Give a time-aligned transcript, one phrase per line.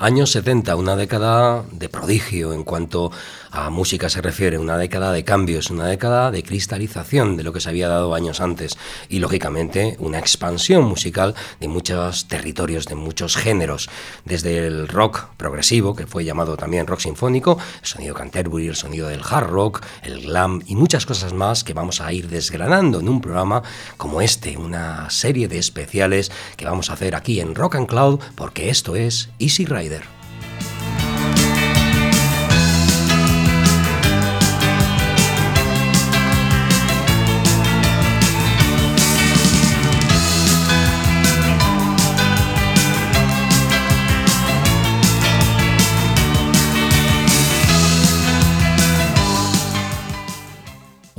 [0.00, 3.10] Años 70, una década de prodigio en cuanto
[3.50, 7.60] a música se refiere, una década de cambios, una década de cristalización de lo que
[7.60, 13.36] se había dado años antes y lógicamente una expansión musical de muchos territorios, de muchos
[13.36, 13.88] géneros,
[14.24, 19.08] desde el rock progresivo, que fue llamado también rock sinfónico, el sonido Canterbury, el sonido
[19.08, 23.08] del hard rock, el glam y muchas cosas más que vamos a ir desgranando en
[23.08, 23.62] un programa
[23.96, 28.20] como este, una serie de especiales que vamos a hacer aquí en Rock and Cloud
[28.34, 30.17] porque esto es Easy Rider.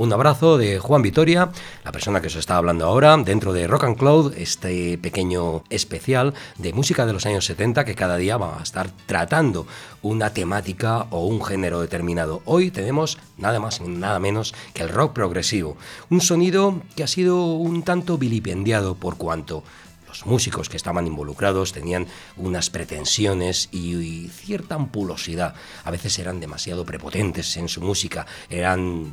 [0.00, 1.50] Un abrazo de Juan Vitoria,
[1.84, 6.32] la persona que os está hablando ahora, dentro de Rock and Cloud, este pequeño especial
[6.56, 9.66] de música de los años 70 que cada día va a estar tratando
[10.00, 12.40] una temática o un género determinado.
[12.46, 15.76] Hoy tenemos nada más y nada menos que el rock progresivo,
[16.08, 19.64] un sonido que ha sido un tanto vilipendiado por cuanto
[20.08, 22.06] los músicos que estaban involucrados tenían
[22.38, 25.54] unas pretensiones y, cierta ampulosidad.
[25.84, 29.12] A veces eran demasiado prepotentes en su música, eran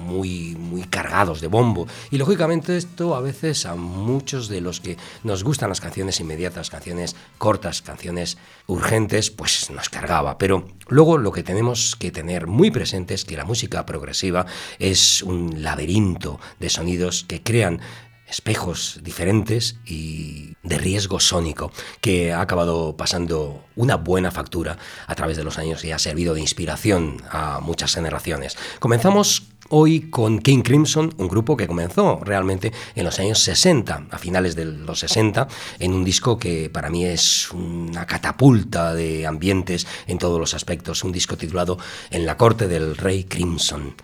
[0.00, 1.86] muy, muy cargados de bombo.
[2.10, 6.70] Y lógicamente esto a veces a muchos de los que nos gustan las canciones inmediatas,
[6.70, 10.38] canciones cortas, canciones urgentes, pues nos cargaba.
[10.38, 14.46] Pero luego lo que tenemos que tener muy presente es que la música progresiva
[14.78, 17.80] es un laberinto de sonidos que crean
[18.30, 25.36] espejos diferentes y de riesgo sónico, que ha acabado pasando una buena factura a través
[25.36, 28.56] de los años y ha servido de inspiración a muchas generaciones.
[28.78, 34.18] Comenzamos hoy con King Crimson, un grupo que comenzó realmente en los años 60, a
[34.18, 35.48] finales de los 60,
[35.78, 41.04] en un disco que para mí es una catapulta de ambientes en todos los aspectos,
[41.04, 41.78] un disco titulado
[42.10, 43.94] En la corte del rey Crimson.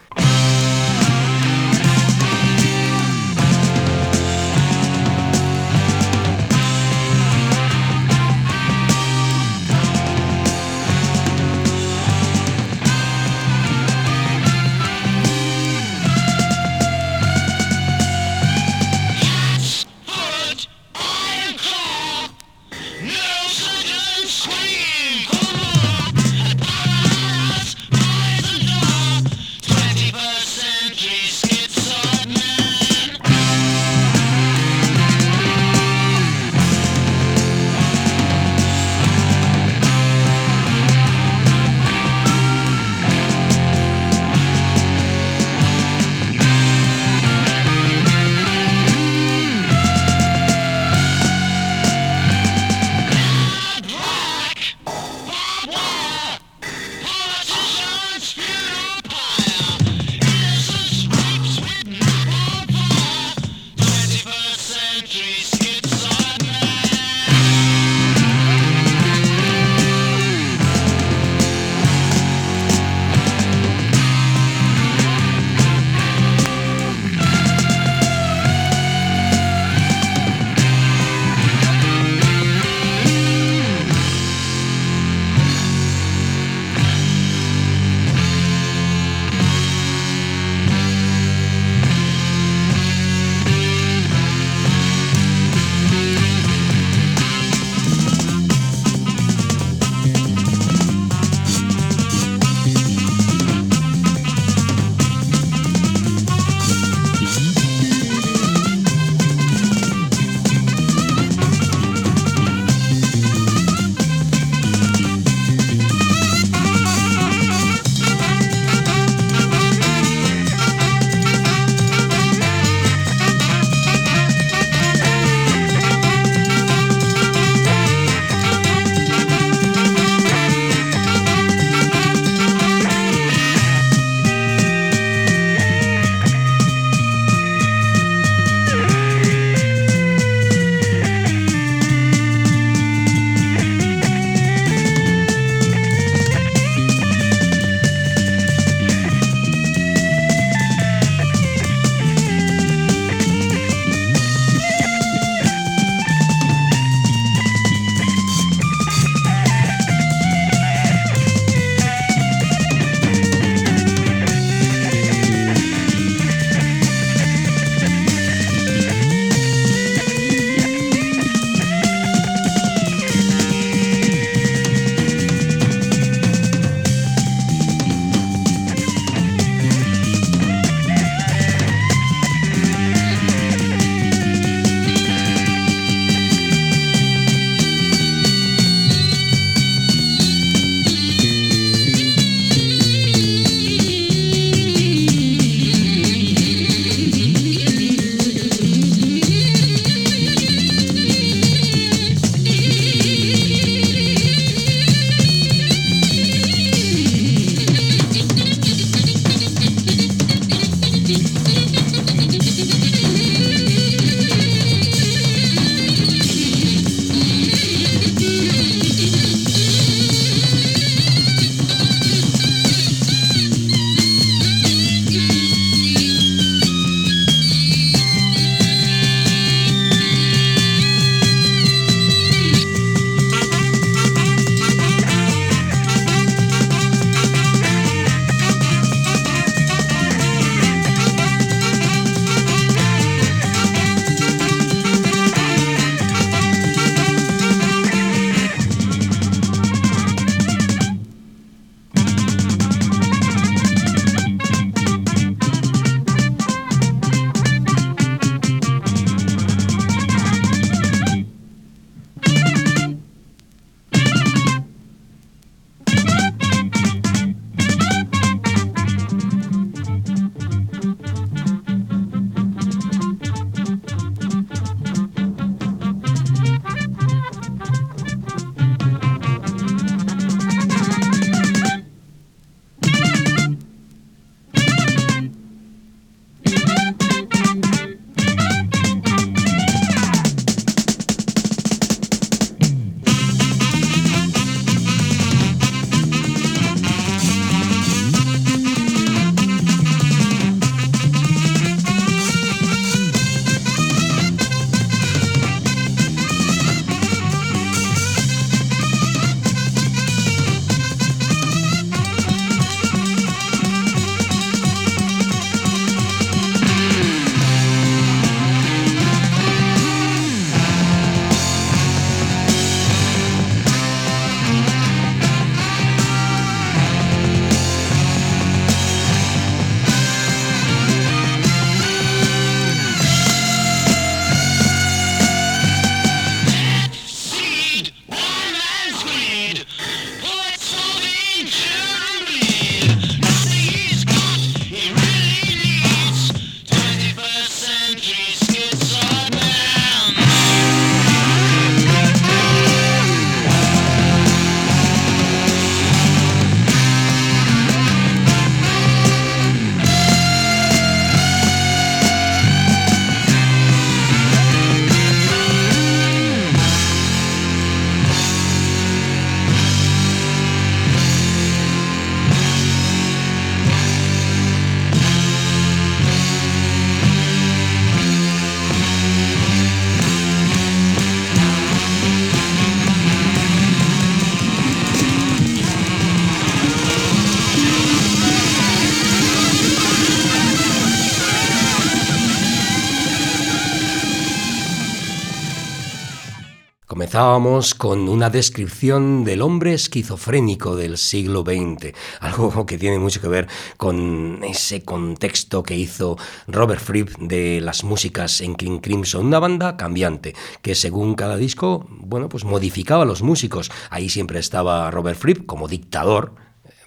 [397.17, 403.29] Comenzábamos con una descripción del hombre esquizofrénico del siglo XX, algo que tiene mucho que
[403.29, 409.39] ver con ese contexto que hizo Robert Fripp de las músicas en King Crimson, una
[409.39, 413.71] banda cambiante que según cada disco, bueno, pues modificaba los músicos.
[413.89, 416.35] Ahí siempre estaba Robert Fripp como dictador,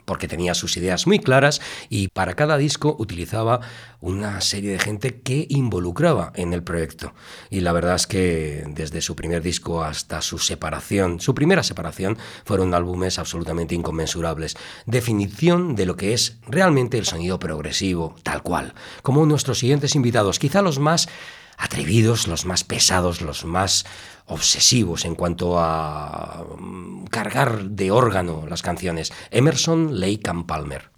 [0.09, 3.59] porque tenía sus ideas muy claras y para cada disco utilizaba
[3.99, 7.13] una serie de gente que involucraba en el proyecto.
[7.51, 12.17] Y la verdad es que desde su primer disco hasta su separación, su primera separación,
[12.43, 14.57] fueron álbumes absolutamente inconmensurables.
[14.87, 18.73] Definición de lo que es realmente el sonido progresivo, tal cual.
[19.03, 21.07] Como nuestros siguientes invitados, quizá los más
[21.55, 23.85] atrevidos, los más pesados, los más
[24.29, 29.11] obsesivos en cuanto a mm, cargar de órgano las canciones.
[29.31, 30.89] Emerson, Lake and Palmer.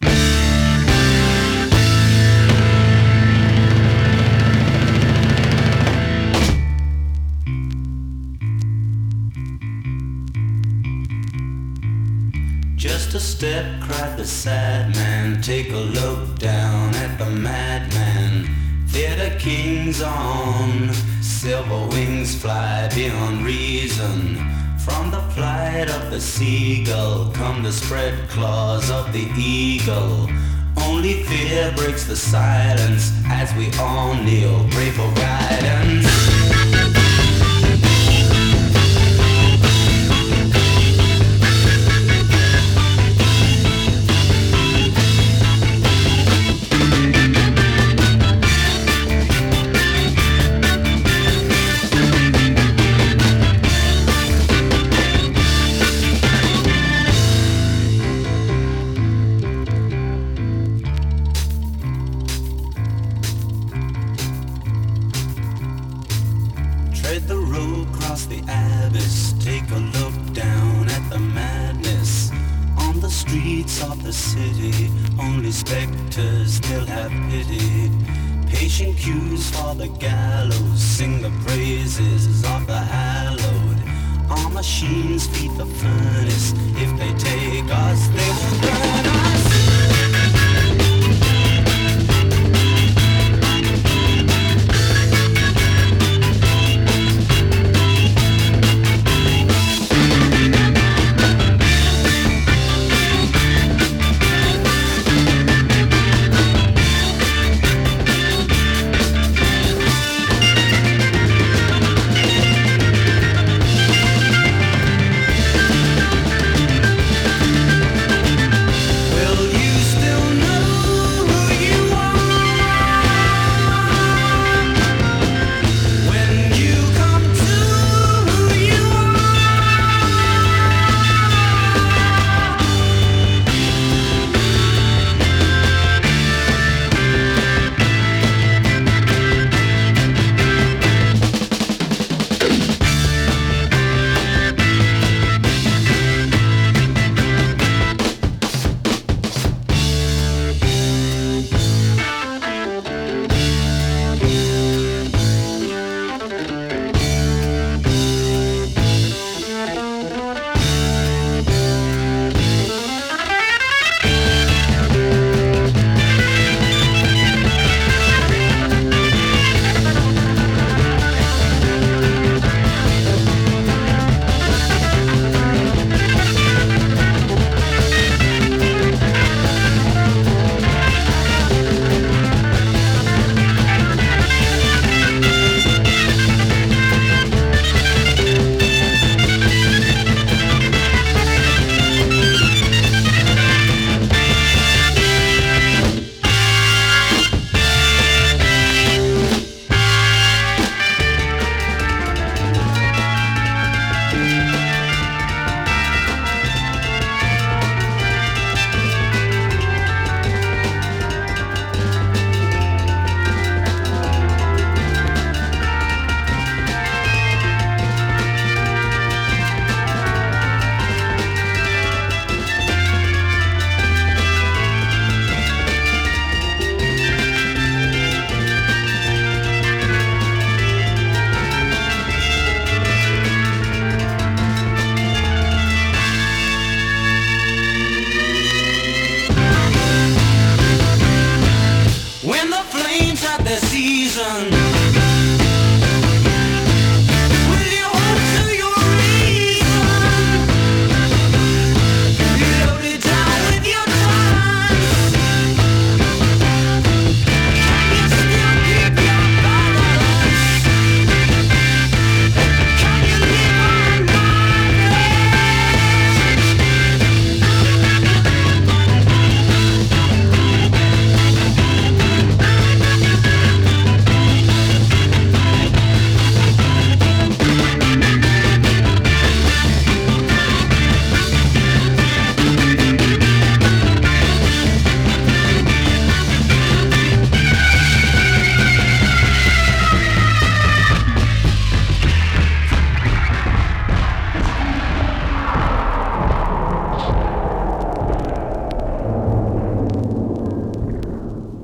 [12.78, 15.42] Just a step, cried the sad man.
[15.42, 18.61] Take a look down at the madman.
[18.91, 24.36] Theater kings on silver wings fly beyond reason.
[24.79, 30.29] From the flight of the seagull come the spread claws of the eagle.
[30.75, 36.21] Only fear breaks the silence as we all kneel, pray for guidance.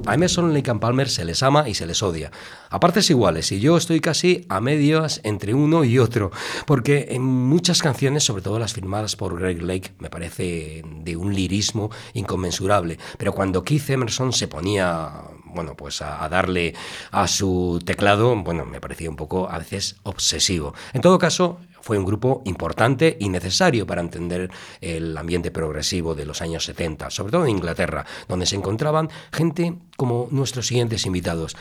[0.07, 2.31] A Emerson, Lake and Palmer se les ama y se les odia.
[2.69, 6.31] A partes iguales, y yo estoy casi a medias entre uno y otro,
[6.65, 11.35] porque en muchas canciones, sobre todo las firmadas por Greg Lake, me parece de un
[11.35, 12.97] lirismo inconmensurable.
[13.17, 15.11] Pero cuando Keith Emerson se ponía
[15.53, 16.75] bueno, pues a, darle
[17.11, 20.73] a su teclado, bueno, me parecía un poco a veces obsesivo.
[20.93, 24.51] En todo caso, fue un grupo importante y necesario para entender
[24.81, 29.75] el ambiente progresivo de los años 70, sobre todo en Inglaterra, donde se encontraban gente
[29.95, 31.55] como nuestros siguientes invitados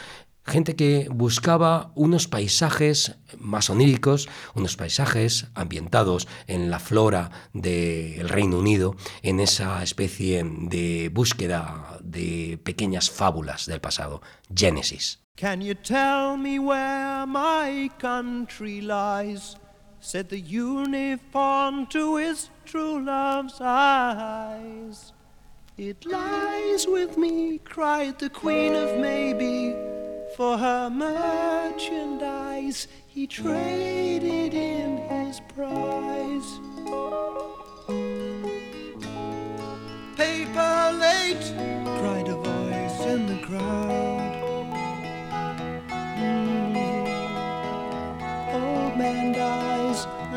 [0.45, 8.59] gente que buscaba unos paisajes más oníricos, unos paisajes ambientados en la flora del Reino
[8.61, 14.23] Unido, en esa especie de búsqueda de pequeñas fábulas del pasado.
[14.55, 15.21] Genesis.
[15.37, 19.57] Can you tell me where my country lies?
[20.07, 25.13] Said the uniform to his true love's eyes.
[25.77, 29.75] It lies with me, cried the Queen of Maybe.
[30.37, 36.61] For her merchandise, he traded in his prize.
[40.17, 41.53] Paper late,
[41.99, 44.26] cried a voice in the crowd.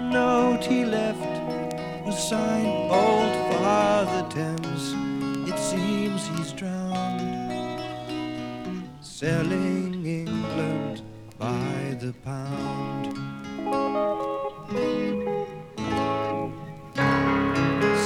[0.10, 1.20] Note he left
[2.06, 4.96] was signed Old Father Thames.
[5.48, 7.82] It seems he's drowned
[9.02, 11.02] selling England
[11.38, 13.06] by the pound.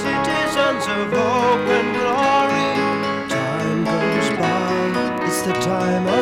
[0.04, 2.68] Citizens of hope and glory,
[3.30, 6.13] time goes by, it's the time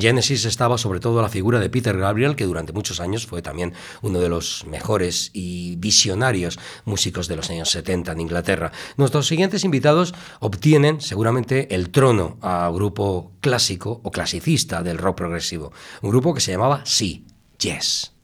[0.00, 3.42] En Genesis estaba sobre todo la figura de Peter Gabriel, que durante muchos años fue
[3.42, 8.72] también uno de los mejores y visionarios músicos de los años 70 en Inglaterra.
[8.96, 15.70] Nuestros siguientes invitados obtienen seguramente el trono a grupo clásico o clasicista del rock progresivo,
[16.00, 17.26] un grupo que se llamaba Sí,
[17.58, 18.19] Yes.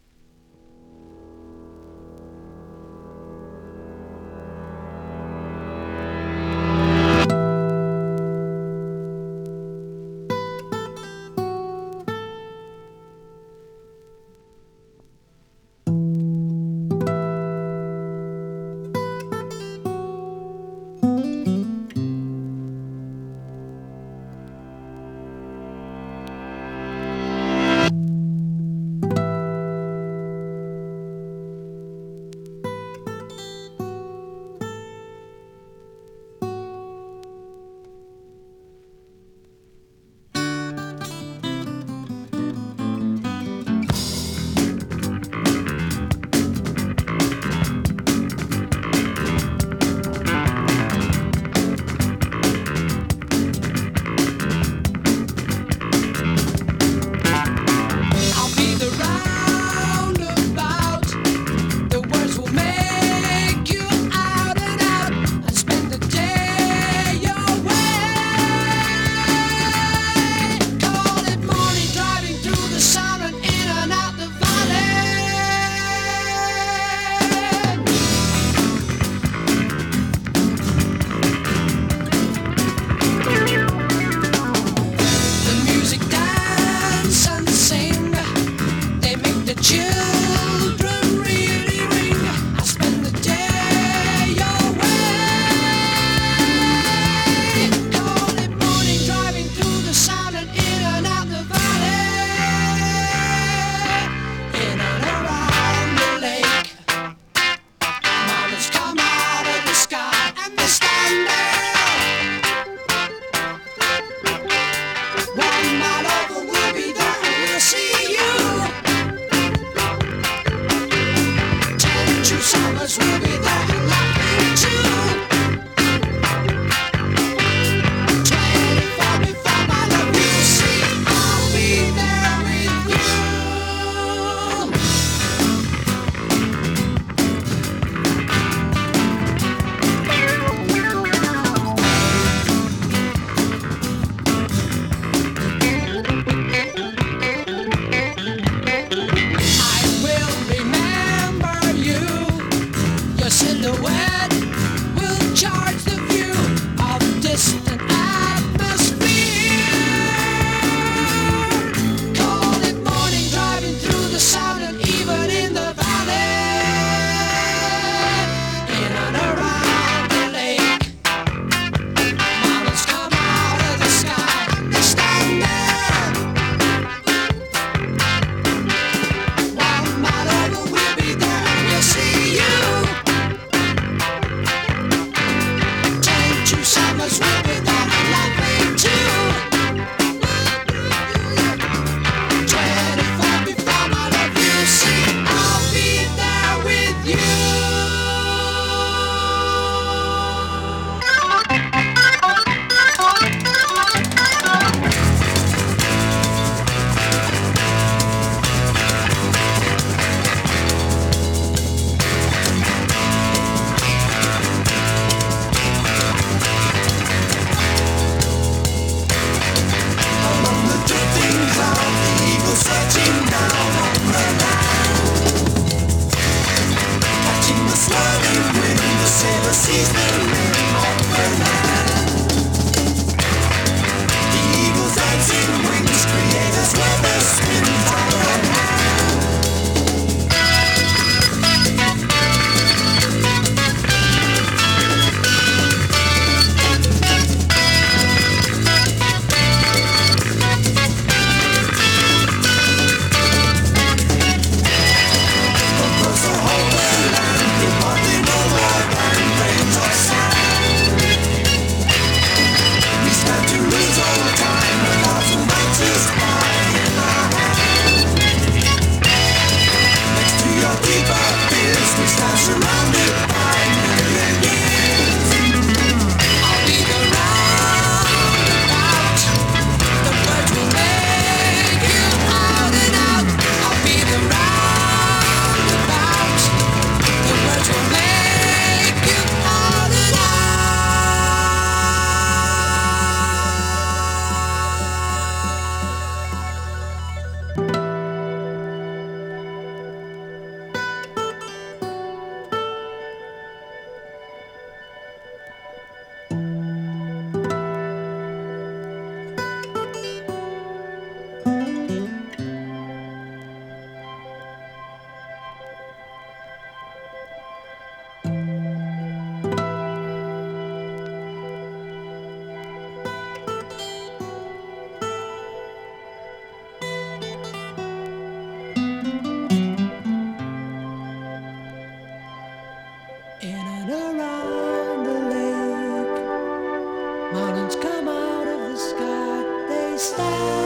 [339.99, 340.66] stand.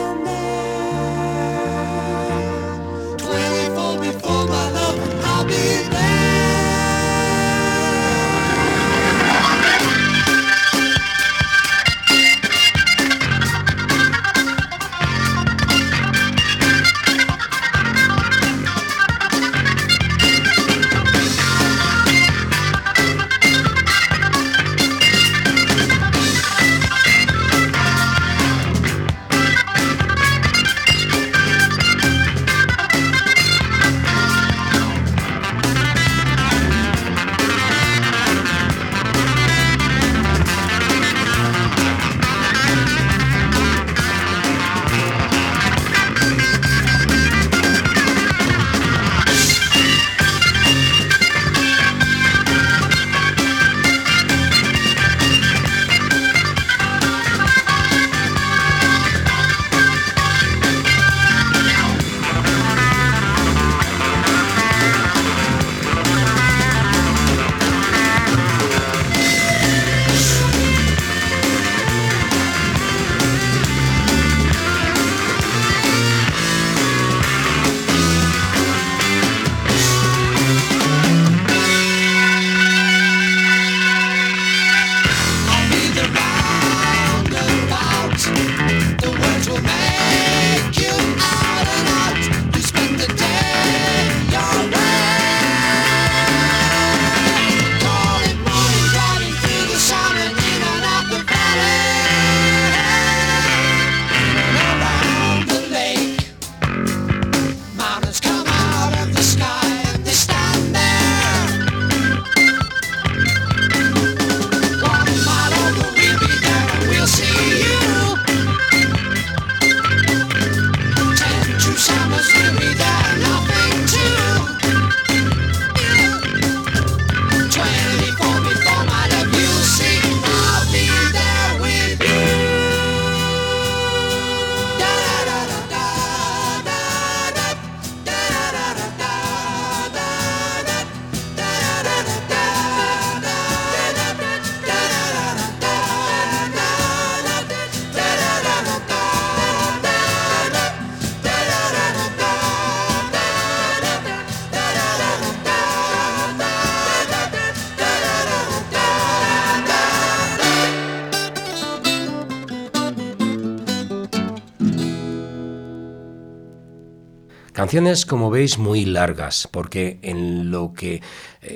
[168.05, 171.03] Como veis, muy largas, porque en lo que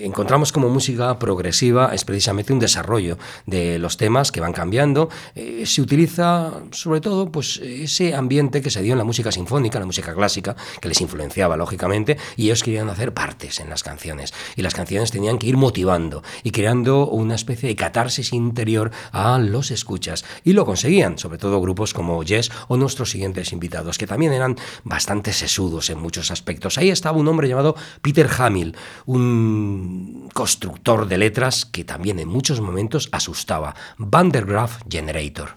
[0.02, 5.09] encontramos como música progresiva es precisamente un desarrollo de los temas que van cambiando.
[5.35, 9.78] Eh, se utiliza sobre todo pues, ese ambiente que se dio en la música sinfónica,
[9.78, 14.33] la música clásica, que les influenciaba lógicamente, y ellos querían hacer partes en las canciones.
[14.57, 19.38] Y las canciones tenían que ir motivando y creando una especie de catarsis interior a
[19.38, 20.24] los escuchas.
[20.44, 24.57] Y lo conseguían, sobre todo grupos como Yes o nuestros siguientes invitados, que también eran
[24.83, 26.78] bastante sesudos en muchos aspectos.
[26.78, 28.76] Ahí estaba un hombre llamado Peter Hamill,
[29.07, 29.83] un
[30.32, 35.56] constructor de letras que también en muchos momentos asustaba, Van der Graaf Generator.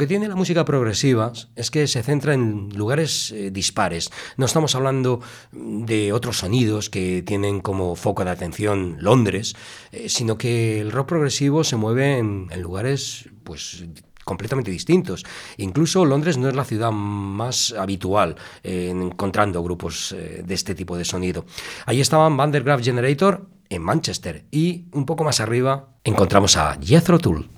[0.00, 4.10] que tiene la música progresiva es que se centra en lugares eh, dispares.
[4.36, 5.20] No estamos hablando
[5.52, 9.54] de otros sonidos que tienen como foco de atención Londres,
[9.92, 13.84] eh, sino que el rock progresivo se mueve en, en lugares pues
[14.24, 15.24] completamente distintos.
[15.56, 20.96] Incluso Londres no es la ciudad más habitual eh, encontrando grupos eh, de este tipo
[20.96, 21.44] de sonido.
[21.84, 27.50] Ahí estaban Vandergraaf Generator en Manchester y un poco más arriba encontramos a Jethro Tull.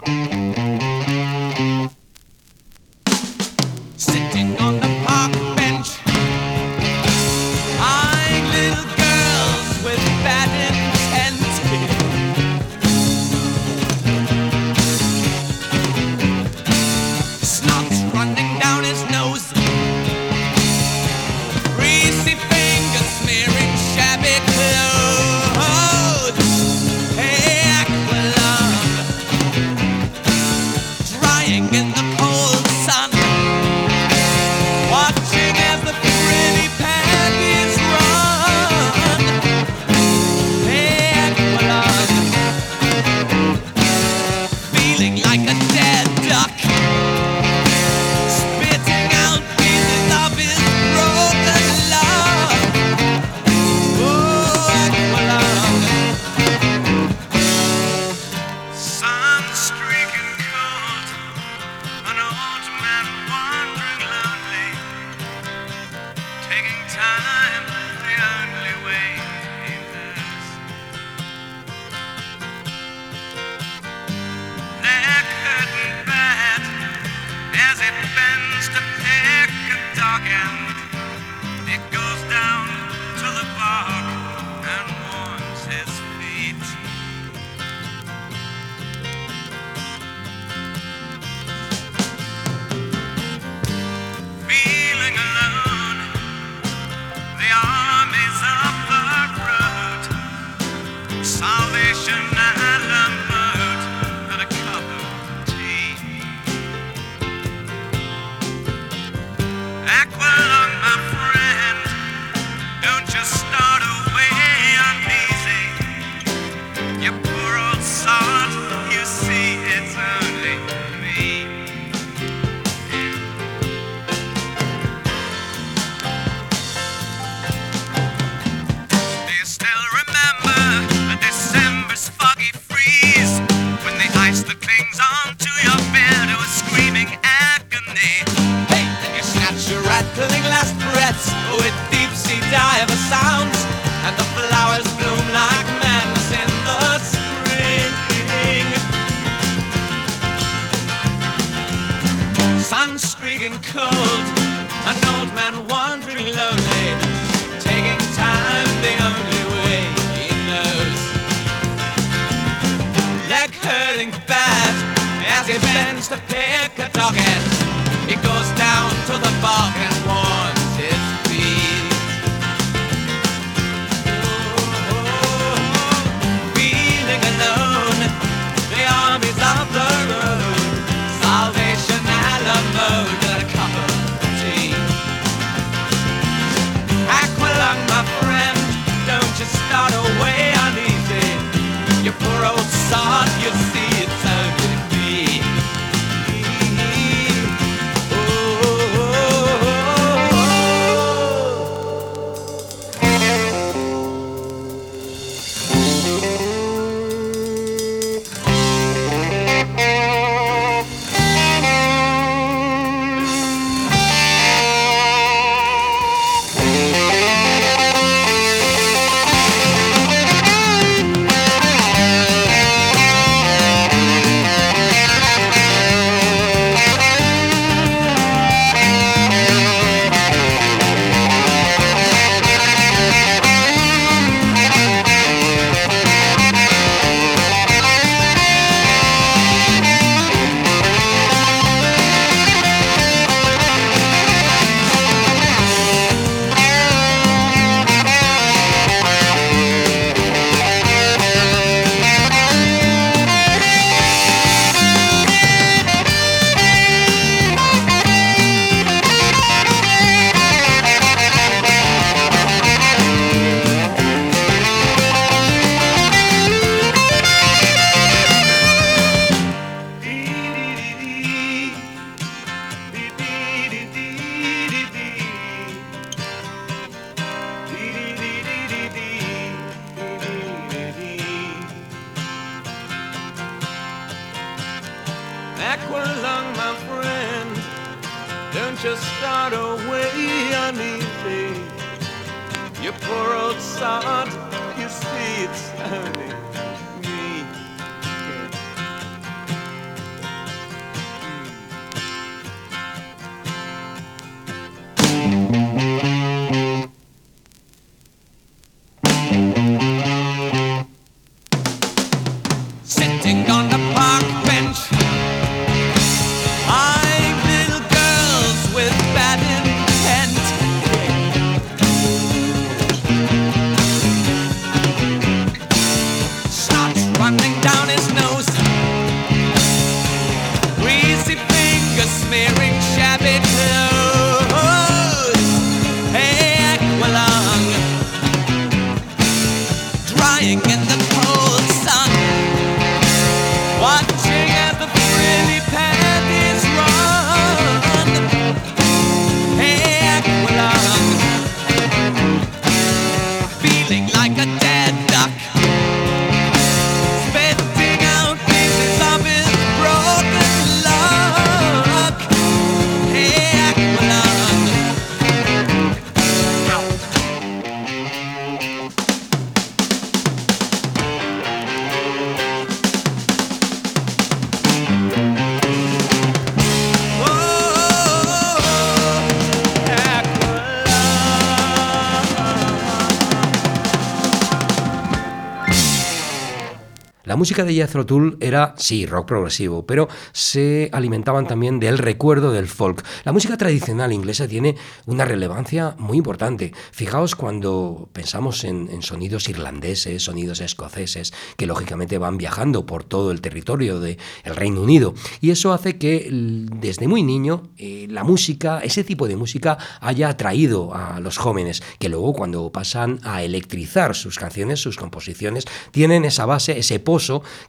[387.24, 392.52] La música de Jethro Tull era, sí, rock progresivo, pero se alimentaban también del recuerdo
[392.52, 393.04] del folk.
[393.24, 396.72] La música tradicional inglesa tiene una relevancia muy importante.
[396.90, 403.30] Fijaos cuando pensamos en, en sonidos irlandeses, sonidos escoceses, que lógicamente van viajando por todo
[403.30, 405.14] el territorio del Reino Unido.
[405.40, 410.28] Y eso hace que desde muy niño eh, la música, ese tipo de música, haya
[410.28, 416.24] atraído a los jóvenes, que luego cuando pasan a electrizar sus canciones, sus composiciones, tienen
[416.24, 416.98] esa base, ese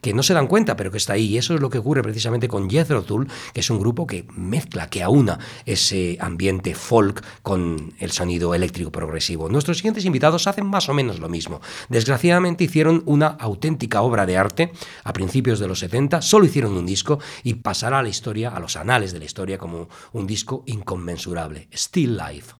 [0.02, 1.26] que no se dan cuenta, pero que está ahí.
[1.26, 4.26] Y eso es lo que ocurre precisamente con Jethro Tull, que es un grupo que
[4.36, 9.50] mezcla, que aúna ese ambiente folk con el sonido eléctrico progresivo.
[9.50, 11.62] Nuestros siguientes invitados hacen más o menos lo mismo.
[11.90, 14.72] Desgraciadamente hicieron una auténtica obra de arte
[15.04, 18.60] a principios de los 70, solo hicieron un disco y pasará a la historia, a
[18.60, 22.54] los anales de la historia, como un disco inconmensurable, Still Life.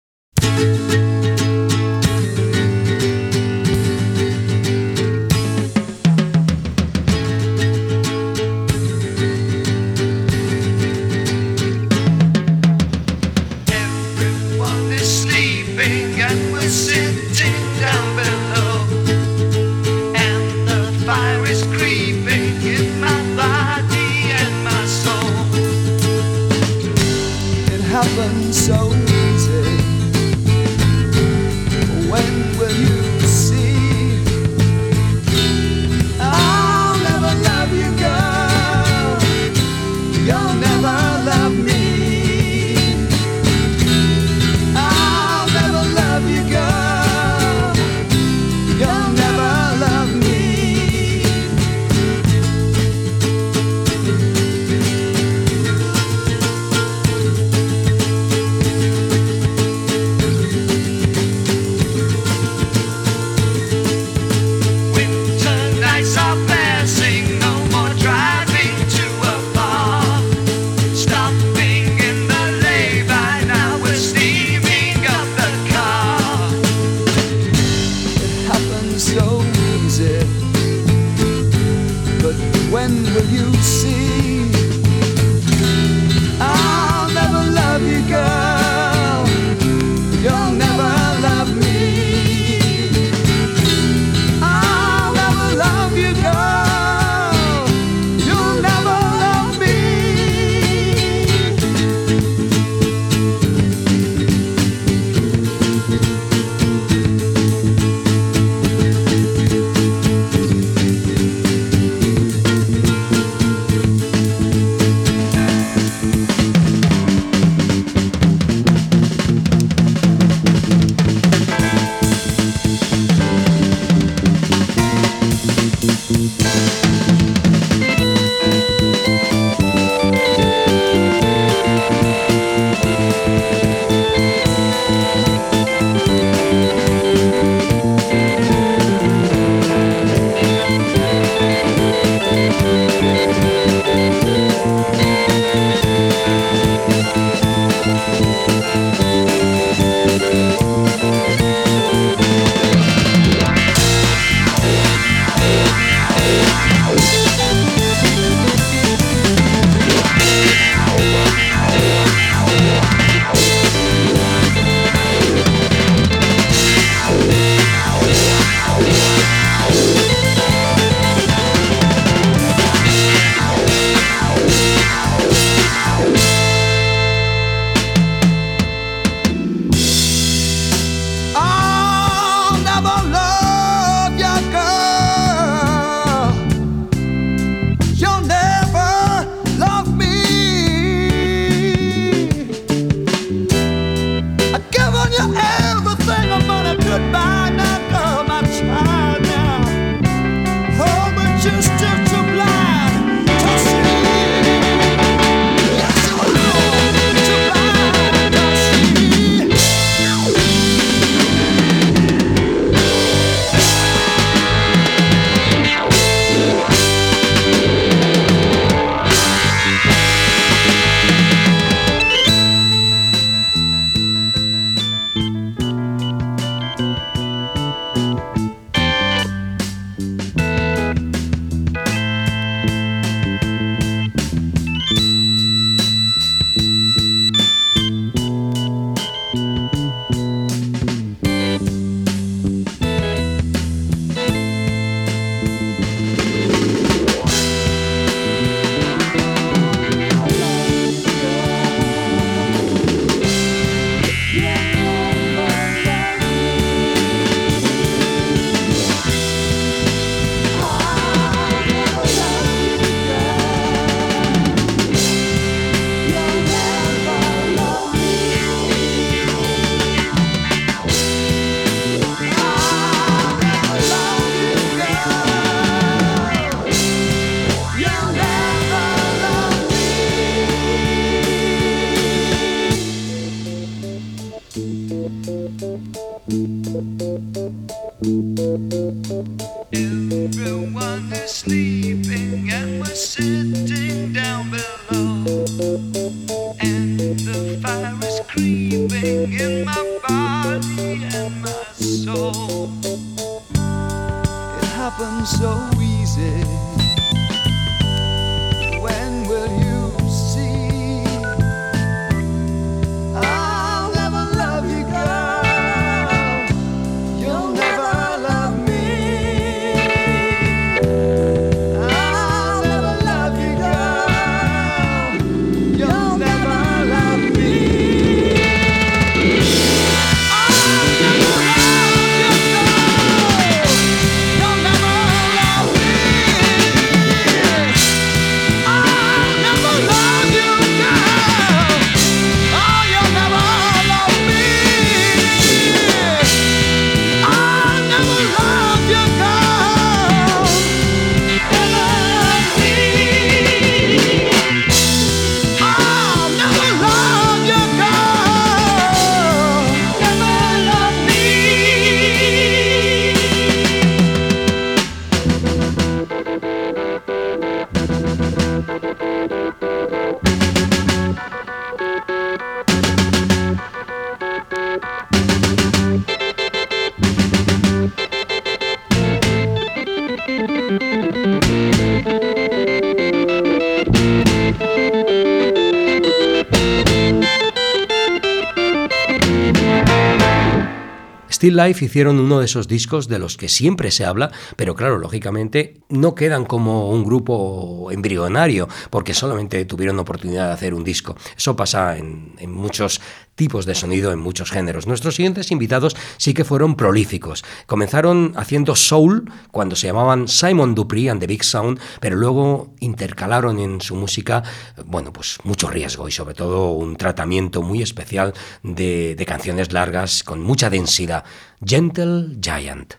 [391.44, 394.98] Still Life hicieron uno de esos discos de los que siempre se habla, pero claro,
[394.98, 401.18] lógicamente no quedan como un grupo embrionario, porque solamente tuvieron oportunidad de hacer un disco.
[401.36, 403.02] Eso pasa en, en muchos
[403.36, 404.88] tipos de sonido, en muchos géneros.
[404.88, 407.44] Nuestros siguientes invitados sí que fueron prolíficos.
[407.66, 413.60] Comenzaron haciendo soul cuando se llamaban Simon Dupree and the Big Sound, pero luego intercalaron
[413.60, 414.44] en su música,
[414.86, 420.24] bueno, pues mucho riesgo y sobre todo un tratamiento muy especial de, de canciones largas
[420.24, 421.24] con mucha densidad.
[421.66, 422.96] Gentle Giant.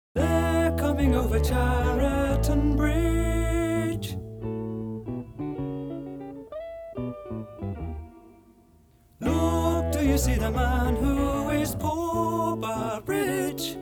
[10.05, 13.77] You see the man who is poor but rich?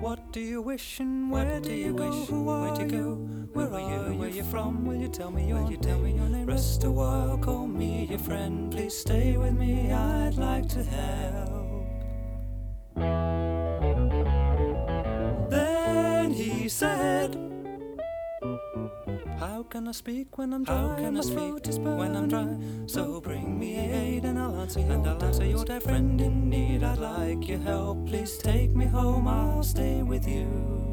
[0.00, 2.10] What do you wish and where do you go?
[2.10, 2.86] Who are you?
[2.86, 3.14] Go?
[3.52, 4.18] Where are you?
[4.18, 4.86] Where you from?
[4.86, 6.46] Will you tell me your Will you tell me your name?
[6.46, 8.72] Rest a while, call me your friend.
[8.72, 9.92] Please stay with me.
[9.92, 11.86] I'd like to help.
[15.50, 17.36] Then he said,
[19.38, 20.74] How can I speak when I'm dry?
[20.74, 22.56] How can I speak when I'm dry?
[22.86, 26.50] So bring me aid and I'll answer your and I'll answer your dear friend in
[26.50, 26.82] need.
[26.82, 28.08] I'd like your help.
[28.08, 29.28] Please take me home.
[29.28, 30.87] I'll stay with you.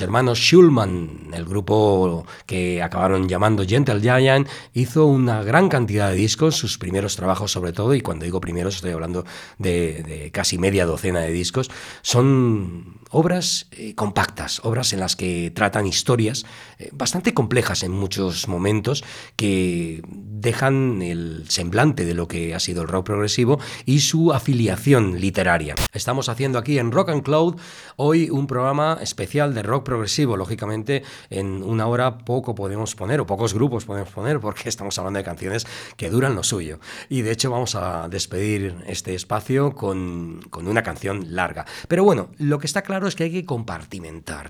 [0.00, 6.56] Hermanos Schulman, el grupo que acabaron llamando Gentle Giant, hizo una gran cantidad de discos,
[6.56, 9.24] sus primeros trabajos sobre todo, y cuando digo primeros estoy hablando
[9.58, 11.70] de, de casi media docena de discos,
[12.02, 16.46] son obras eh, compactas, obras en las que tratan historias
[16.78, 19.04] eh, bastante complejas en muchos momentos
[19.36, 25.20] que dejan el semblante de lo que ha sido el rock progresivo y su afiliación
[25.20, 25.74] literaria.
[25.92, 27.56] Estamos haciendo aquí en Rock and Cloud
[27.96, 30.36] hoy un programa especial de rock progresivo.
[30.36, 35.18] Lógicamente, en una hora poco podemos poner, o pocos grupos podemos poner, porque estamos hablando
[35.18, 36.78] de canciones que duran lo suyo.
[37.08, 41.66] Y de hecho, vamos a despedir este espacio con, con una canción larga.
[41.88, 43.44] Pero bueno, lo que está claro es que hay que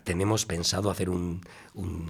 [0.04, 1.40] Tenemos pensado hacer un,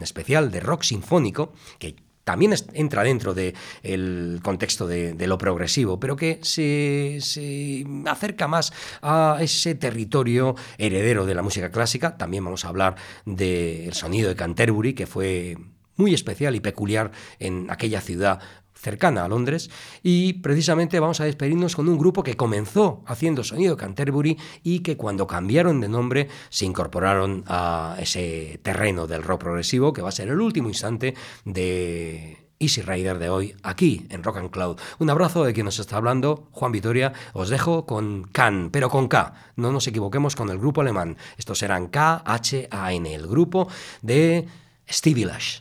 [0.00, 6.14] especial de rock sinfónico que también entra dentro del contexto de, de lo progresivo, pero
[6.14, 8.70] que se, se acerca más
[9.00, 12.18] a ese territorio heredero de la música clásica.
[12.18, 15.56] También vamos a hablar del sonido de Canterbury, que fue
[15.96, 18.40] muy especial y peculiar en aquella ciudad
[18.78, 19.70] cercana a Londres
[20.02, 24.96] y precisamente vamos a despedirnos con un grupo que comenzó haciendo sonido Canterbury y que
[24.96, 30.12] cuando cambiaron de nombre se incorporaron a ese terreno del rock progresivo que va a
[30.12, 31.14] ser el último instante
[31.44, 34.78] de Easy Rider de hoy aquí en Rock and Cloud.
[34.98, 37.12] Un abrazo de quien nos está hablando, Juan Vitoria.
[37.32, 39.34] Os dejo con Can, pero con K.
[39.56, 41.16] No nos equivoquemos con el grupo alemán.
[41.36, 43.68] Estos serán K-H-A-N, el grupo
[44.02, 44.46] de
[44.88, 45.60] Stevie Lash.